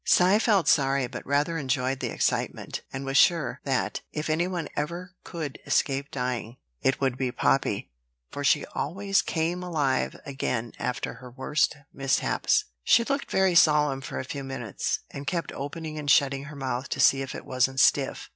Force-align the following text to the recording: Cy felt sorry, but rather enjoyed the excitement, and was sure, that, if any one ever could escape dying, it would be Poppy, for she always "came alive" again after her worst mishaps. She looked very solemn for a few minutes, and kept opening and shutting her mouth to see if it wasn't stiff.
Cy 0.03 0.39
felt 0.39 0.67
sorry, 0.67 1.05
but 1.05 1.23
rather 1.27 1.59
enjoyed 1.59 1.99
the 1.99 2.11
excitement, 2.11 2.81
and 2.91 3.05
was 3.05 3.17
sure, 3.17 3.61
that, 3.65 4.01
if 4.11 4.31
any 4.31 4.47
one 4.47 4.67
ever 4.75 5.13
could 5.23 5.59
escape 5.67 6.09
dying, 6.09 6.57
it 6.81 6.99
would 6.99 7.19
be 7.19 7.31
Poppy, 7.31 7.91
for 8.31 8.43
she 8.43 8.65
always 8.73 9.21
"came 9.21 9.61
alive" 9.61 10.15
again 10.25 10.73
after 10.79 11.13
her 11.13 11.29
worst 11.29 11.77
mishaps. 11.93 12.65
She 12.83 13.03
looked 13.03 13.29
very 13.29 13.53
solemn 13.53 14.01
for 14.01 14.17
a 14.17 14.25
few 14.25 14.43
minutes, 14.43 15.01
and 15.11 15.27
kept 15.27 15.51
opening 15.51 15.99
and 15.99 16.09
shutting 16.09 16.45
her 16.45 16.55
mouth 16.55 16.89
to 16.89 16.99
see 16.99 17.21
if 17.21 17.35
it 17.35 17.45
wasn't 17.45 17.79
stiff. 17.79 18.27